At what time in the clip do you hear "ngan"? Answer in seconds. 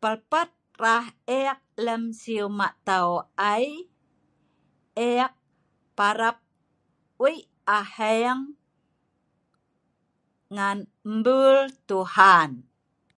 10.54-10.78